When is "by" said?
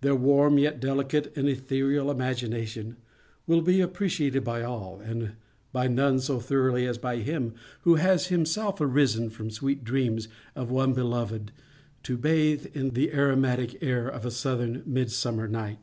4.42-4.64, 5.72-5.86, 6.98-7.18